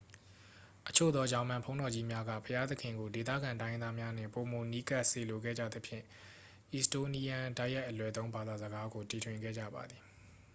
[0.89, 6.03] အချို့သော ဂျာမန်ဘုန်းတော်ကြီးများက ဘုရားသခင်ကို ဒေသခံတိုင်းရင်းသားများနှင့် ပိုမိုနီးကပ်စေလိုခဲ့ကြသဖြင့်
[6.73, 10.01] အီစတိုးနီးယန်း တိုက်ရိုက် အလွယ်သုံး ဘာသာစကားကို တီထွင်ခဲ့ကြပါသည်